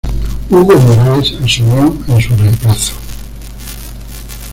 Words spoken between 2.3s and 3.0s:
reemplazo.